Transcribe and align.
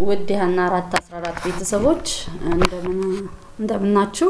ውድ 0.00 0.28
የሀና 0.32 0.58
አራት 0.66 0.90
አስራ 0.96 1.14
አራት 1.20 1.38
ቤተሰቦች 1.44 2.06
እንደምናችሁ። 3.58 4.28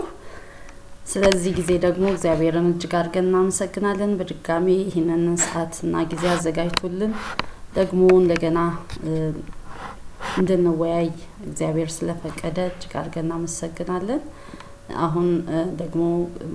ስለዚህ 1.06 1.52
ጊዜ 1.58 1.70
ደግሞ 1.84 2.04
እግዚአብሔርን 2.12 2.68
እጅግ 2.70 2.92
አድርገን 2.98 3.26
እናመሰግናለን። 3.28 4.12
በድጋሚ 4.18 4.66
ይህንን 4.82 5.24
ሰዓትና 5.44 6.02
ጊዜ 6.12 6.24
አዘጋጅቶልን 6.32 7.12
ደግሞ 7.76 8.02
እንደገና 8.20 8.58
እንድንወያይ 10.36 11.08
እግዚአብሔር 11.46 11.90
ስለፈቀደ 11.96 12.58
እጅግ 12.70 12.94
አድርገን 13.00 13.26
እናመሰግናለን። 13.26 14.22
አሁን 15.04 15.28
ደግሞ 15.80 16.02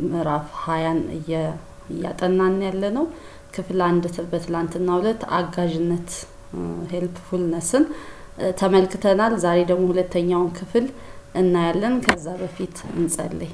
ምዕራፍ 0.06 0.48
ሀያን 0.64 1.00
እያጠናን 1.92 2.58
ያለ 2.68 2.84
ነው። 2.98 3.06
ክፍል 3.56 3.80
አንድ 3.88 4.04
በትላንትና 4.32 4.90
ሁለት 5.00 5.24
አጋዥነት 5.38 6.10
ሄልፕፉልነስን 6.92 7.84
ተመልክተናል። 8.60 9.34
ዛሬ 9.44 9.60
ደግሞ 9.70 9.84
ሁለተኛውን 9.92 10.52
ክፍል 10.58 10.86
እናያለን። 11.36 11.96
ከዛ 12.06 12.28
በፊት 12.42 12.78
እንጸልይ። 12.96 13.52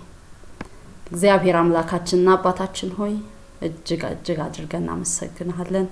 እግዚአብሔር 1.12 1.56
አምላካችንና 1.60 2.30
አባታችን 2.36 2.92
ሆይ 2.98 3.14
እጅግ 3.68 4.02
እጅግ 4.10 4.40
አድርገን 4.46 4.84
እናመሰግንሃለን 4.84 5.88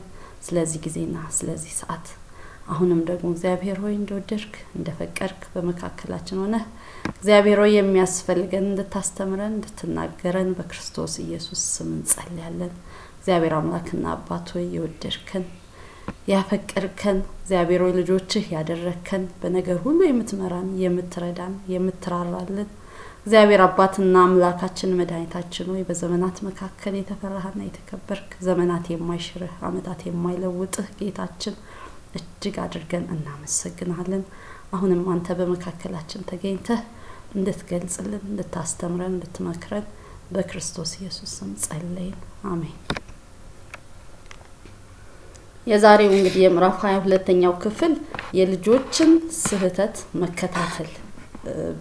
ስለዚህ 0.45 0.80
ጊዜና 0.86 1.18
ስለዚህ 1.36 1.73
ሰዓት። 1.80 2.08
አሁንም 2.68 3.00
ደግሞ 3.09 3.26
እግዚአብሔር 3.34 3.78
ሆይ 3.84 3.94
እንደወደድክ 3.95 4.54
እንደፈቀድክ 4.78 5.42
በመካከላችን 5.54 6.40
ሆነ 6.44 6.56
እግዚአብሔር 7.12 7.59
ሆይ 7.64 7.73
የሚያስፈልገን 7.76 8.66
እንድታስተምረን 8.70 9.54
እንድትናገረን 9.56 10.50
በክርስቶስ 10.58 11.16
ኢየሱስ 11.26 11.62
ስም 11.73 11.92
እንጸልያለን። 11.95 12.73
እግዚአብሔር 13.17 13.54
አምላክና 13.59 14.06
አባት 14.16 14.48
ሆይ 14.56 14.66
የወደድከን 14.76 15.45
ያፈቀድከን 16.27 17.18
እግዚአብሔር 17.36 17.82
ሆይ 17.84 17.94
ልጆችህ 17.98 18.45
ያደረግከን 18.54 19.23
በነገር 19.41 19.77
ሁሉ 19.84 20.00
የምትመራን 20.05 20.70
የምትረዳን 20.81 21.54
የምትራራልን 21.73 22.70
እግዚአብሔር 23.22 23.61
አባትና 23.66 24.16
አምላካችን 24.23 24.95
መድኃኒታችን 24.98 25.70
ሆይ 25.72 25.83
በዘመናት 25.88 26.38
መካከል 26.48 26.95
የተፈራህና 26.98 27.61
የተከበርክ 27.66 28.31
ዘመናት 28.48 28.86
የማይሽርህ 28.92 29.53
ዓመታት 29.70 30.02
የማይለውጥህ 30.08 30.89
ጌታችን 31.00 31.56
እጅግ 32.16 32.58
አድርገን 32.66 33.08
እናመሰግናለን። 33.16 34.23
አሁንም 34.73 35.02
አንተ 35.14 35.38
በመካከላችን 35.39 36.28
ተገኝተህ 36.30 36.81
እንድትገልጽልን፣ 37.36 38.23
እንድታስተምረን፣ 38.30 39.14
እንድትመክረን 39.14 39.88
በክርስቶስ 40.31 40.94
ኢየሱስ 41.00 41.33
ስም 41.38 41.52
ጸለይን። 41.66 42.17
አሜን። 42.50 42.78
የዛሬው 45.67 46.11
እንግዲህ 46.11 46.41
የምዕራፍ 46.44 46.75
ሀያ 46.83 46.95
ሁለተኛው 47.03 47.53
ክፍል 47.63 47.94
የልጆችን 48.38 49.11
ስህተት 49.39 49.95
መከታተል 50.21 50.89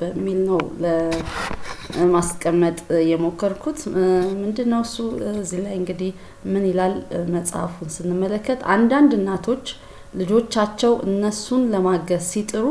በሚል 0.00 0.38
ነው 0.48 0.60
ለማስቀመጥ 0.84 2.76
የሞከርኩት። 3.10 3.78
ምንድን 4.40 4.68
ነው 4.72 4.80
እሱ? 4.86 4.96
እዚህ 5.34 5.60
ላይ 5.64 5.74
እንግዲህ 5.80 6.10
ምን 6.52 6.64
ይላል 6.70 6.94
መጽሐፉን 7.34 7.90
ስንመለከት 7.96 8.60
አንዳንድ 8.74 9.12
እናቶች 9.18 9.64
ልጆቻቸው 10.20 10.92
እነሱን 11.06 11.62
ለማገዝ 11.72 12.26
ሲጥሩ 12.32 12.66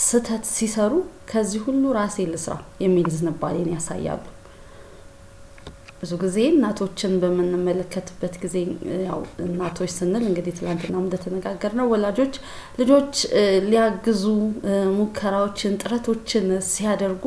ስህተት 0.00 0.44
ሲሰሩ 0.54 0.94
ከዚህ 1.30 1.62
ሁሉ 1.66 1.84
ራሴ 1.96 2.26
ልስራ 2.32 2.54
የሚል 2.84 3.06
ዝንባሌን 3.14 3.70
ያሳያሉ። 3.74 4.24
ብዙ 6.00 6.12
ጊዜ 6.22 6.36
እናቶችን 6.48 7.12
በምንመለከትበት 7.22 8.34
ጊዜ 8.42 8.56
ያው 9.06 9.20
እናቶች 9.46 9.90
ስንል 9.96 10.24
እንግዲህ 10.28 10.52
ትላንትና 10.58 10.96
እንደተነጋገር 11.02 11.72
ነው 11.78 11.86
ወላጆች 11.92 12.34
ልጆች 12.80 13.14
ሊያግዙ 13.68 14.22
ሙከራዎችን፣ 14.98 15.74
ጥረቶችን 15.82 16.46
ሲያደርጉ 16.70 17.24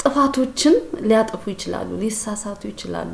ጥፋቶችን 0.00 0.76
ሊያጠፉ 1.08 1.42
ይችላሉ፣ 1.54 1.90
ሊሳሳቱ 2.02 2.62
ይችላሉ። 2.70 3.10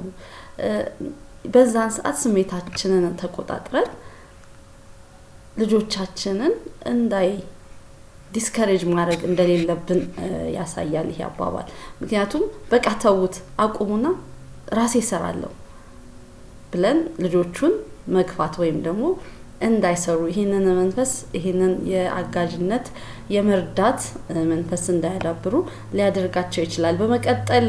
በዛን 1.55 1.91
ሰዓት 1.97 2.17
ስሜታችንን 2.23 3.05
ተቆጣጥረን 3.21 3.89
ልጆቻችንን 5.57 6.55
እንዳይ 6.91 7.29
discourage 8.33 8.83
ማድረግ 8.95 9.21
እንደሌለብን 9.29 10.01
ያሳያል 10.57 11.07
ይሄ 11.13 11.21
አባባል። 11.29 11.67
ምክንያቱም 12.01 12.43
በቃ 12.73 12.87
ተዉት፣ 13.05 13.35
አቁሙና 13.65 14.07
ራሴ 14.73 14.95
እሰራለሁ 15.03 15.51
ብለን 16.73 16.99
ልጆቹን 17.25 17.75
መግፋት 18.17 18.55
ወይም 18.63 18.79
ደግሞ 18.87 19.05
እንዳይሰሩ 19.67 20.21
ይህንን 20.31 20.65
መንፈስ 20.79 21.13
ይህንን 21.37 21.73
የአጋዥነት 21.93 22.87
የመርዳት 23.35 24.01
መንፈስ 24.51 24.83
እንዳያዳብሩ 24.95 25.55
ሊያደርጋቸው 25.97 26.65
ይችላል። 26.67 26.97
በመቀጠል 27.01 27.69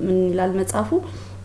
ምን 0.00 0.18
ይላል 0.30 0.52
መጽሐፉ? 0.60 0.90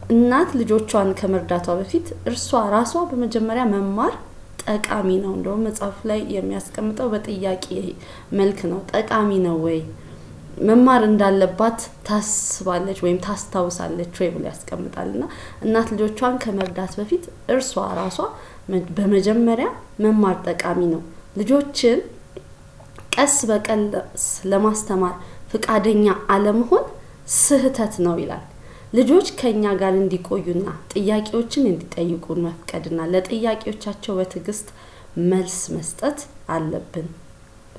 እናት 0.09 0.49
ልጆቿን 0.59 1.09
ከመርዳቷ 1.19 1.67
በፊት 1.79 2.07
እርሷ 2.29 2.61
ራሷ 2.75 2.93
በመጀመሪያ 3.09 3.63
መማር 3.73 4.13
ጠቃሚ 4.65 5.09
ነው። 5.23 5.31
እንደውም 5.35 5.65
መጽሐፉ 5.67 5.97
ላይ 6.09 6.21
የሚያስቀምጠው 6.35 7.07
በጥያቄ 7.13 7.65
መልክ 8.39 8.59
ነው። 8.71 8.79
ጠቃሚ 8.93 9.29
ነው 9.47 9.57
ወይ 9.65 9.79
መማር 10.59 11.01
እንዳለባት 11.07 11.79
ታስባለች 12.07 12.99
ወይም 13.05 13.19
ታስታውሳለች 13.25 14.13
ወይ 14.21 14.29
ብሎ 14.33 14.43
ያስቀምጣል። 14.49 15.09
እና 15.13 15.23
እናት 15.63 15.87
ልጆቿን 15.93 16.35
ከመርዳት 16.43 16.93
በፊት 16.99 17.23
እርሷ 17.53 17.71
ራሷ 17.99 18.17
በመጀመሪያ 18.97 19.67
መማር 20.05 20.37
ጠቃሚ 20.47 20.79
ነው። 20.93 21.01
ልጆችን 21.37 21.99
ቀስ 23.15 23.35
በቀስ 23.49 24.25
ለማስተማር 24.51 25.15
ፈቃደኛ 25.51 26.05
አለመሆን 26.33 26.83
ስህተት 27.37 27.95
ነው 28.05 28.15
ይላል። 28.21 28.43
ልጆች 28.93 29.27
ከኛ 29.39 29.63
ጋር 29.81 29.93
እንዲቆዩና 29.97 30.67
ጥያቄዎችን 30.93 31.69
እንዲጠይቁን 31.71 32.43
መፍቀድና 32.45 32.99
ለጥያቄዎቻቸው 33.13 34.15
በትዕግስት 34.19 34.69
መልስ 35.29 35.57
መስጠት 35.75 36.19
አለብን። 36.49 37.07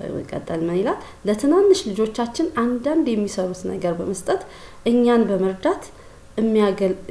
በመቀጠል 0.02 0.60
ምን 0.66 0.76
ይላል? 0.80 0.98
ለትናንሽ 1.26 1.80
ልጆቻችን 1.90 2.46
አንዳንድ 2.62 3.06
የሚሰሩት 3.10 3.62
ነገር 3.72 3.94
በመስጠት 3.98 4.42
እኛን 4.86 5.24
በመርዳት 5.30 5.82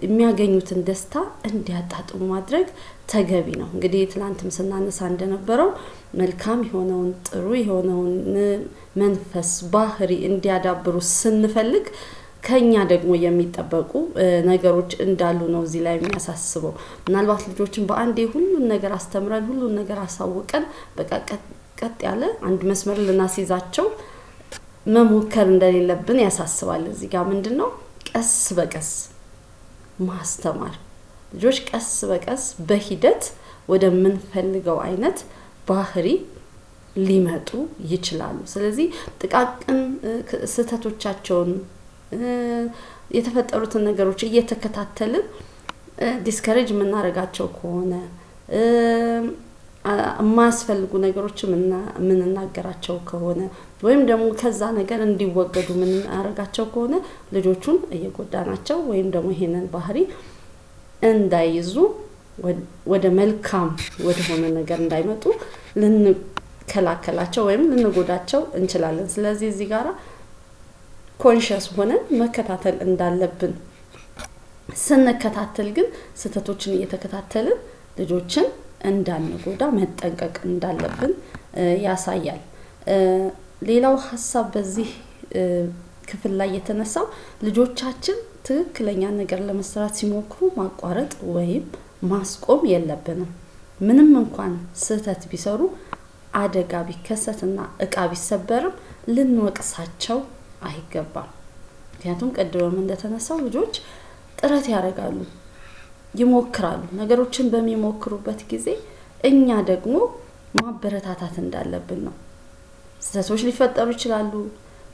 የሚያገኙትን 0.03 0.79
ደስታ 0.87 1.13
እንዲያጣጥሙ 1.49 2.19
ማድረግ 2.31 2.67
ተገቢ 3.11 3.47
ነው። 3.61 3.67
እንግዲህ 3.73 4.01
ትናንትም 4.13 4.53
ስናነሳ 4.55 4.99
እንደነበረው 5.11 5.69
መልካም 6.21 6.59
የሆነውን 6.67 7.09
ጥሩ 7.27 7.47
የሆነውን 7.59 8.13
መንፈስ 9.01 9.51
ባህሪ 9.73 10.13
እንዲያዳብሩ 10.29 10.95
ስንፈልግ 11.13 11.85
ከኛ 12.47 12.73
ደግሞ 12.91 13.11
የሚጠበቁ 13.23 13.91
ነገሮች 14.49 14.91
እንዳሉ 15.05 15.39
ነው 15.53 15.61
እዚህ 15.65 15.81
ላይ 15.87 15.95
የሚያሳስበው። 15.97 16.73
ምናልባት 17.07 17.41
ልጆችን 17.49 17.87
በአንዴ 17.89 18.19
ሁሉን 18.33 18.65
ነገር 18.73 18.93
አስተምረን 18.97 19.47
ሁሉን 19.49 19.73
ነገር 19.81 19.99
አሳውቀን 20.05 20.65
በቃ 20.97 21.11
ቀጥ 21.79 21.99
ያለ 22.07 22.23
አንድ 22.47 22.61
መስመር 22.69 22.97
ልናስይዛቸው 23.07 23.87
መሞከር 24.89 25.47
እንደሌለብን 25.53 26.19
ያሳስባል። 26.23 26.83
እዚህ 26.93 27.09
ጋር 27.13 27.23
ምንድን 27.31 27.55
ነው 27.61 27.69
ቀስ 28.11 28.33
በቀስ 28.57 28.91
ማስተማር 30.07 30.75
ልጆች 31.33 31.57
ቀስ 31.69 31.89
በቀስ 32.11 32.43
በሂደት 32.69 33.23
ወደምንፈልገው 33.69 34.77
አይነት 34.85 35.17
ባህሪ 35.67 36.07
ሊመጡ 37.01 37.49
ይችላሉ። 37.91 38.37
ስለዚህ 38.53 38.87
ጥቃቅን 39.21 39.79
ስህተቶቻቸውን 40.53 41.51
የተፈጠሩትን 43.17 43.85
ነገሮች 43.89 44.21
እየተከታተልን 44.27 45.25
ዲስከሬጅ 46.25 46.69
የምናደርጋቸው 46.73 47.47
ከሆነ 47.55 47.93
የማያስፈልጉ 50.19 50.91
ነገሮች 51.05 51.37
የምንናገራቸው 51.45 52.97
ከሆነ 53.09 53.41
ወይም 53.83 54.01
ደግሞ 54.09 54.25
ከዛ 54.41 54.61
ነገር 54.79 54.99
እንዲወገዱ 55.05 55.67
የምናደርጋቸው 55.75 56.65
ከሆነ 56.73 56.95
ልጆቹን 57.35 57.77
እየጎዳናቸው 57.97 58.79
ወይም 58.91 59.07
ደግሞ 59.15 59.29
ይሄንን 59.35 59.65
ባህሪ 59.75 59.97
እንዳይዙ 61.09 61.73
ወደ 62.91 63.05
መልካም 63.19 63.69
ወደሆነ 64.05 64.43
ነገር 64.57 64.79
እንዳይመጡ 64.83 65.23
ልንከላከላቸው 65.81 67.43
ወይም 67.49 67.63
ልንጎዳቸው 67.71 68.41
እንችላለን። 68.59 69.09
ስለዚህ 69.15 69.47
እዚህ 69.53 69.67
ጋራ 69.73 69.87
ኮንሽስ 71.19 71.65
ሆነን 71.75 72.03
መከታተል 72.21 72.75
እንዳለብን 72.85 73.53
ስንከታተል 74.79 75.69
ግን 75.77 75.87
ስህተቶችን 76.21 76.75
እየተከታተልን 76.77 77.59
ልጆችን 77.99 78.45
እንዳንጎዳ 78.89 79.61
መጠንቀቅ 79.77 80.35
እንዳለብን 80.49 81.13
ያሳያል። 81.85 82.41
ሌላው 83.69 83.95
ሀሳብ 84.07 84.45
በዚህ 84.53 84.89
ክፍል 86.09 86.33
ላይ 86.39 86.49
የተነሳው 86.55 87.05
ልጆቻችን 87.45 88.17
ትክክለኛ 88.47 89.03
ነገር 89.19 89.39
ለመስራት 89.47 89.93
ሲሞክሩ 89.99 90.47
ማቋረጥ 90.59 91.11
ወይም 91.35 91.65
ማስቆም 92.11 92.61
የለብንም። 92.71 93.31
ምንም 93.79 94.09
እንኳን 94.21 94.53
ስህተት 94.83 95.21
ቢሰሩ 95.31 95.61
አደጋ 96.39 96.81
ቢከሰትና 96.87 97.59
እቃ 97.85 97.95
ቢሰበርም 98.11 98.75
ልንወቅሳቸው 99.13 100.19
አይገባም። 100.69 101.29
ምክንያቱም 101.93 102.29
ቀድሞም 102.37 102.75
እንደተነሳው 102.81 103.37
ልጆች 103.45 103.75
ጥረት 104.39 104.65
ያደርጋሉ፣ 104.73 105.17
ይሞክራሉ። 106.13 106.81
ነገሮችን 106.99 107.51
በሚሞክሩበት 107.53 108.41
ጊዜ 108.51 108.67
እኛ 109.23 109.59
ደግሞ 109.69 109.95
ማበረታታት 110.59 111.35
እንዳለብን 111.41 112.01
ነው። 112.07 112.15
ስህተቶች 113.01 113.41
ሊፈጠሩ 113.47 113.87
ይችላሉ፣ 113.95 114.31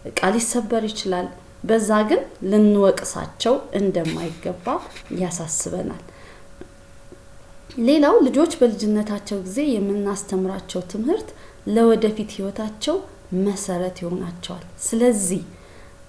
እቃ 0.09 0.29
ሊሰበር 0.33 0.83
ይችላል። 0.89 1.27
በዛ 1.63 1.89
ግን 2.09 2.19
ልንወቅሳቸው 2.49 3.53
እንደማይገባ 3.79 4.65
ያሳስበናል። 5.21 6.03
ሌላው 7.85 8.15
ልጆች 8.25 8.51
በልጅነታቸው 8.59 9.37
ጊዜ 9.45 9.59
የምናስተምራቸው 9.71 10.81
ትምህርት 10.91 11.29
ለወደፊት 11.67 12.29
ሕይወታቸው 12.35 12.97
መሰረት 13.45 13.97
ይሆናቸዋል። 14.03 14.65
ስለዚህ 14.85 15.41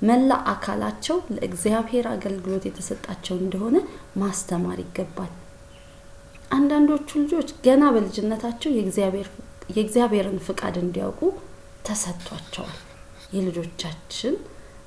መላ 0.03 0.31
አካላቸው 0.53 1.19
ለእግዚአብሔር 1.35 2.07
አገልግሎት 2.13 2.65
የተሰጣቸው 2.69 3.37
እንደሆነ 3.39 3.77
ማስተማር 4.23 4.79
ይገባል። 4.83 5.33
አንዳንዶቹ 6.51 7.09
ልጆች 7.23 7.49
ገና 7.65 7.85
በልጅነታቸው 7.95 8.71
የእግዚአብሔርን 9.71 10.39
ፍቃድ 10.47 10.77
እንዲያውቁ 10.83 11.21
ተሰጥቷቸዋል። 11.87 12.77
የልጆቻችን 13.37 14.35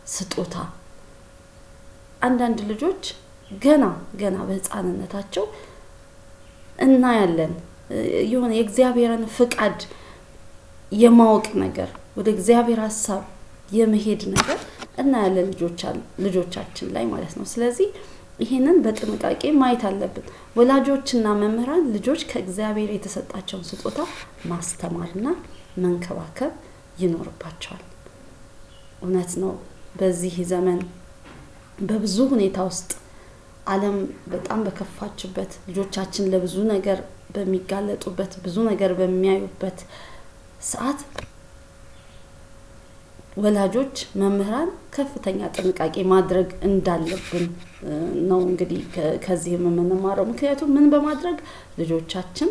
ስጦታ 0.09 0.55
አንዳንድ 2.21 2.59
ልጆች 2.69 3.03
ገና 3.61 3.83
ገና 4.17 4.37
በሕፃንነታቸው 4.47 5.45
እናያለን 6.79 7.53
የሆነ 8.31 8.51
የእግዚአብሔርን 8.57 9.23
ፍቃድ 9.35 9.79
የማወቅ 10.91 11.47
ነገር 11.63 11.89
ወደ 12.17 12.27
እግዚአብሔር 12.35 12.79
ሀሳብ 12.85 13.23
የመሄድ 13.71 14.21
ነገር 14.33 14.59
እናያለን 14.99 15.49
ልጆቻችን 16.25 16.87
ላይ 16.95 17.05
ማለት 17.11 17.33
ነው። 17.39 17.45
ስለዚህ 17.51 17.89
ይሄንን 18.39 18.77
በጥንቃቄ 18.83 19.41
ማየት 19.59 19.83
አለብን። 19.89 20.27
ወላጆችና 20.57 21.27
መምህራን 21.41 21.85
ልጆች 21.95 22.21
ከእግዚአብሔር 22.29 22.91
የተሰጣቸውን 22.93 23.65
ስጦታ 23.69 23.99
ማስተማርና 24.51 25.27
መንከባከብ 25.83 26.53
ይኖርባቸዋል። 27.01 27.83
እውነት 29.01 29.33
ነው። 29.43 29.51
በዚህ 29.99 30.35
ዘመን 30.51 30.79
በብዙ 31.81 32.17
ሁኔታ 32.31 32.59
ውስጥ 32.69 32.89
ዓለም 33.67 33.97
በጣም 34.31 34.59
በከፋችበት 34.65 35.51
ልጆቻችን 35.67 36.29
ለብዙ 36.33 36.55
ነገር 36.71 36.99
በሚጋለጡበት 37.35 38.31
ብዙ 38.45 38.57
ነገር 38.69 38.91
በሚያዩበት 38.99 39.79
ሰዓት 40.69 40.99
ወላጆች፣ 43.37 43.95
መምህራን 44.21 44.69
ከፍተኛ 44.95 45.49
ጥንቃቄ 45.55 45.95
ማድረግ 46.11 46.49
እንዳለብን 46.67 47.45
ነው 48.29 48.39
እንግዲህ 48.47 48.81
ከዚህም 49.25 49.65
የምንማረው። 49.69 50.25
ምክንያቱም 50.31 50.73
ምን 50.77 50.87
በማድረግ 50.93 51.37
ልጆቻችን 51.79 52.49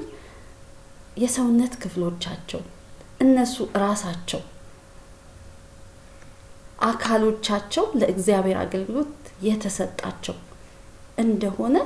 የሰውነት 1.16 1.72
ክፍሎቻቸው 1.82 2.60
እነሱ 3.20 3.56
እራሳቸው 3.76 4.42
አካሎቻቸው 6.88 7.84
ለእግዚአብሔር 8.00 8.58
አገልግሎት 8.62 9.14
የተሰጣቸው 9.46 10.36
እንደሆነ 11.18 11.76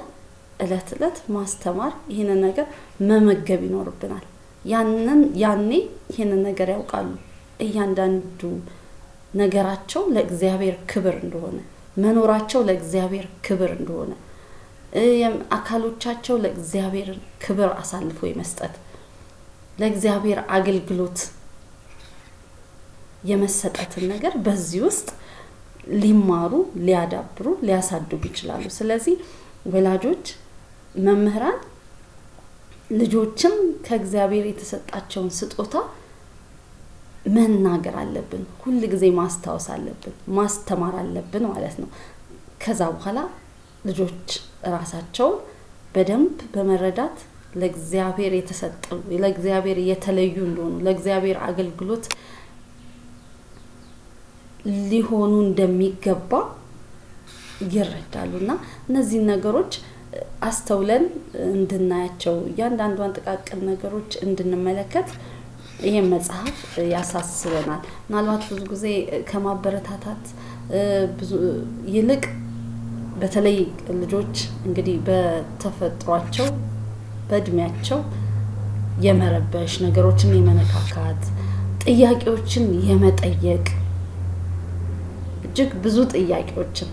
እለት 0.60 0.88
እለት 0.96 1.18
ማስተማር 1.36 1.92
ይህንን 2.12 2.40
ነገር 2.46 2.66
መመገብ 3.08 3.60
ይኖርብናል። 3.66 4.24
ያንን 4.64 5.22
ያኔ 5.42 5.70
ይህንን 6.10 6.42
ነገር 6.48 6.68
ያውቃሉ። 6.74 7.10
እያንዳንዱ 7.60 8.40
ነገራቸው 9.34 10.02
ለእግዚአብሔር 10.14 10.76
ክብር 10.90 11.14
እንደሆነ፣ 11.22 11.56
መኖራቸው 11.96 12.60
ለእግዚአብሔር 12.68 13.26
ክብር 13.46 13.70
እንደሆነ፣ 13.78 14.12
አካሎቻቸው 15.56 16.36
ለእግዚአብሔር 16.42 17.08
ክብር 17.44 17.70
አሳልፎ 17.78 18.20
የመስጠት 18.30 18.74
ለእግዚአብሔር 19.78 20.38
አገልግሎት 20.56 21.18
የመሰጠትን 23.24 24.04
ነገር 24.12 24.34
በዚህ 24.46 24.80
ውስጥ 24.86 25.08
ሊማሩ፣ 26.02 26.52
ሊያዳብሩ፣ 26.86 27.46
ሊያሳድጉ 27.66 28.22
ይችላሉ። 28.30 28.64
ስለዚህ 28.76 29.14
ወላጆች፣ 29.72 30.24
መምህራን 31.00 31.58
ልጆችም 32.92 33.54
ከእግዚአብሔር 33.86 34.44
የተሰጣቸውን 34.48 35.30
ስጦታ 35.38 35.74
መናገር 37.30 37.96
አለብን። 38.02 38.44
ሁል 38.62 38.80
ጊዜ 38.92 39.04
ማስታወስ 39.18 39.66
አለብን፣ 39.74 40.14
ማስተማር 40.36 40.94
አለብን 41.02 41.44
ማለት 41.52 41.76
ነው። 41.82 41.88
ከዛ 42.62 42.82
በኋላ 42.94 43.18
ልጆች 43.88 44.26
ራሳቸውን 44.74 45.38
በደንብ 45.94 46.36
በመረዳት 46.52 47.16
ለእግዚአብሔር 47.60 48.32
የተሰጡ 48.36 48.84
ለእግዚአብሔር 49.22 49.78
የተለዩ 49.88 50.36
እንደሆኑ 50.46 50.74
ለእግዚአብሔር 50.86 51.38
አገልግሎት 51.48 52.04
ሊሆኑ 54.90 55.32
እንደሚገባ 55.46 56.32
ይረዳሉ 57.72 58.32
እና 58.42 58.52
እነዚህን 58.88 59.26
ነገሮች 59.32 59.72
አስተውለን 60.46 61.04
እንድናያቸው 61.50 62.34
እያንዳንዷን 62.50 63.14
ጥቃቅን 63.18 63.60
ነገሮች 63.70 64.10
እንድንመለከት 64.26 65.10
ይህም 65.82 66.06
መጽሐፍ 66.12 66.58
ያሳስበናል። 66.92 67.80
ምናልባት 68.06 68.42
ብዙ 68.50 68.60
ጊዜ 68.72 68.84
ከማበረታታት 69.30 70.24
ብዙ 71.18 71.30
ይልቅ 71.94 72.24
በተለይ 73.20 73.58
ልጆች 74.02 74.34
እንግዲህ 74.66 74.96
በተፈጥሯቸው 75.06 76.48
በእድሜያቸው 77.28 78.00
የመረበሽ 79.06 79.74
ነገሮችን 79.84 80.34
የመነካካት 80.38 81.22
ጥያቄዎችን 81.84 82.64
የመጠየቅ 82.88 83.64
እጅግ 85.46 85.70
ብዙ 85.84 85.96
ጥያቄዎችን 86.14 86.90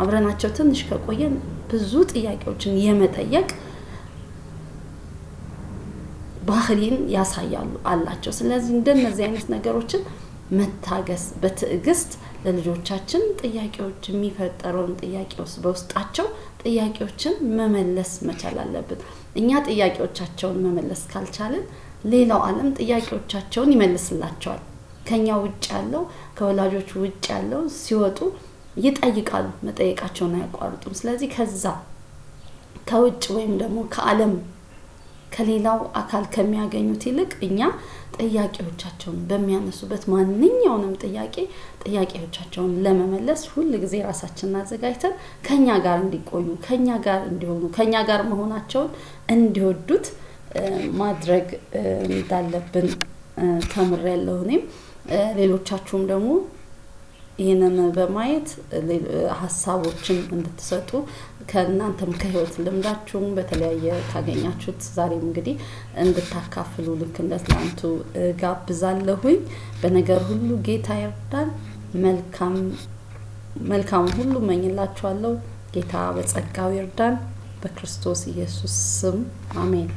አብረናቸው 0.00 0.50
ትንሽ 0.58 0.80
ከቆየን 0.88 1.34
ብዙ 1.72 1.92
ጥያቄዎችን 2.12 2.78
የመጠየቅ 2.84 3.48
ባህሪን 6.50 6.96
ያሳያሉ 7.14 7.72
አላቸው። 7.90 8.32
ስለዚህ 8.38 8.72
እንደነዚህ 8.76 9.24
አይነት 9.26 9.46
ነገሮችን 9.54 10.02
መታገስ 10.58 11.24
በትዕግስት 11.42 12.12
ለልጆቻችን 12.44 13.22
ጥያቄዎች 13.40 14.02
የሚፈጠረውን 14.10 14.94
ጥያቄ 15.02 15.32
ውስጥ 15.42 15.58
በውስጣቸው 15.64 16.26
ጥያቄዎችን 16.62 17.34
መመለስ 17.58 18.12
መቻል 18.28 18.56
አለብን። 18.64 19.00
እኛ 19.36 19.60
ጥያቄዎቻቸውን 19.68 20.58
መመለስ 20.66 21.02
ካልቻልን 21.12 21.64
ሌላው 22.12 22.40
ዓለም 22.46 22.68
ጥያቄዎቻቸውን 22.80 23.72
ይመልስላቸዋል። 23.74 24.60
ከኛ 25.08 25.28
ውጭ 25.44 25.64
ያለው 25.74 26.02
ከወላጆች 26.38 26.90
ውጭ 27.02 27.24
ያለው 27.34 27.62
ሲወጡ 27.78 28.18
ይጠይቃሉ፣ 28.84 29.46
መጠየቃቸውን 29.66 30.34
አያቋርጡም። 30.38 30.96
ስለዚህ 30.98 31.28
ከዛ 31.34 31.64
ከውጭ 32.90 33.24
ወይም 33.36 33.52
ደግሞ 33.62 33.78
ከዓለም 33.94 34.32
ከሌላው 35.32 35.80
አካል 36.00 36.24
ከሚያገኙት 36.34 37.02
ይልቅ 37.08 37.32
እኛ 37.48 37.60
ጥያቄዎቻቸውን 38.18 39.18
በሚያነሱበት 39.28 40.02
ማንኛውንም 40.12 40.94
ጥያቄ 41.04 41.36
ጥያቄዎቻቸውን 41.84 42.72
ለመመለስ 42.84 43.42
ሁል 43.52 43.70
ጊዜ 43.84 43.94
ራሳችንን 44.08 44.58
አዘጋጅተን 44.62 45.14
ከኛ 45.46 45.76
ጋር 45.86 45.98
እንዲቆዩ 46.04 46.48
ከኛ 46.66 46.98
ጋር 47.06 47.20
እንዲሆኑ 47.30 47.62
ከኛ 47.78 48.02
ጋር 48.10 48.22
መሆናቸውን 48.32 48.90
እንዲወዱት 49.34 50.08
ማድረግ 51.00 51.46
እንዳለብን 52.12 52.88
ተምሬያለሁ። 53.72 54.38
እኔም 54.46 54.62
ሌሎቻችሁም 55.38 56.02
ደግሞ 56.10 56.30
ይህንን 57.40 57.76
በማየት 57.96 58.48
ሀሳቦችን 59.40 60.18
እንድትሰጡ 60.34 60.90
ከእናንተም 61.50 62.10
ከህይወት 62.20 62.54
ልምዳችሁም 62.64 63.26
በተለያየ 63.36 63.96
ካገኛችሁት 64.10 64.80
ዛሬም 64.96 65.24
እንግዲህ 65.28 65.56
እንድታካፍሉ 66.02 66.86
ልክ 67.00 67.16
እንደ 67.24 67.34
ትናንቱ 67.44 67.80
ጋብዛለሁኝ። 68.42 69.38
በነገር 69.82 70.20
ሁሉ 70.30 70.50
ጌታ 70.68 70.98
ይርዳን። 71.00 71.50
መልካም 72.04 72.54
መልካም 73.70 74.06
ሁሉ 74.16 74.34
እመኝላችኋለሁ። 74.42 75.32
ጌታ 75.74 75.94
በጸጋው 76.16 76.70
ይርዳን። 76.76 77.16
በክርስቶስ 77.62 78.20
ኢየሱስ 78.30 78.76
ስም 78.92 79.18
አሜን። 79.58 79.90